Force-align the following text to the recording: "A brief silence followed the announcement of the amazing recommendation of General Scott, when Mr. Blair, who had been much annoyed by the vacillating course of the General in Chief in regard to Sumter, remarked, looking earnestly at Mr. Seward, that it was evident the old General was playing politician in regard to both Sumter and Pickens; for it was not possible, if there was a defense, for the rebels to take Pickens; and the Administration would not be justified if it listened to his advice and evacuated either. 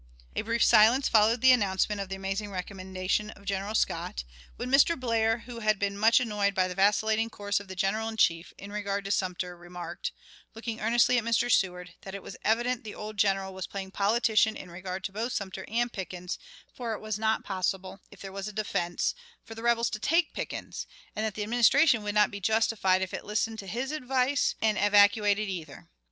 "A 0.35 0.41
brief 0.41 0.63
silence 0.63 1.07
followed 1.07 1.41
the 1.41 1.51
announcement 1.51 2.01
of 2.01 2.09
the 2.09 2.15
amazing 2.15 2.49
recommendation 2.49 3.29
of 3.29 3.45
General 3.45 3.75
Scott, 3.75 4.23
when 4.55 4.71
Mr. 4.71 4.99
Blair, 4.99 5.43
who 5.45 5.59
had 5.59 5.77
been 5.77 5.95
much 5.95 6.19
annoyed 6.19 6.55
by 6.55 6.67
the 6.67 6.73
vacillating 6.73 7.29
course 7.29 7.59
of 7.59 7.67
the 7.67 7.75
General 7.75 8.09
in 8.09 8.17
Chief 8.17 8.51
in 8.57 8.71
regard 8.71 9.05
to 9.05 9.11
Sumter, 9.11 9.55
remarked, 9.55 10.11
looking 10.55 10.79
earnestly 10.79 11.19
at 11.19 11.23
Mr. 11.23 11.51
Seward, 11.51 11.93
that 12.01 12.15
it 12.15 12.23
was 12.23 12.35
evident 12.43 12.83
the 12.83 12.95
old 12.95 13.17
General 13.17 13.53
was 13.53 13.67
playing 13.67 13.91
politician 13.91 14.55
in 14.57 14.71
regard 14.71 15.03
to 15.03 15.11
both 15.11 15.33
Sumter 15.33 15.65
and 15.67 15.93
Pickens; 15.93 16.39
for 16.73 16.93
it 16.95 16.99
was 16.99 17.19
not 17.19 17.43
possible, 17.43 17.99
if 18.09 18.21
there 18.21 18.31
was 18.31 18.47
a 18.47 18.51
defense, 18.53 19.13
for 19.45 19.53
the 19.53 19.61
rebels 19.61 19.91
to 19.91 19.99
take 19.99 20.33
Pickens; 20.33 20.87
and 21.15 21.31
the 21.31 21.43
Administration 21.43 22.01
would 22.01 22.15
not 22.15 22.31
be 22.31 22.39
justified 22.41 23.03
if 23.03 23.13
it 23.13 23.23
listened 23.23 23.59
to 23.59 23.67
his 23.67 23.91
advice 23.91 24.55
and 24.63 24.79
evacuated 24.79 25.47
either. 25.47 25.91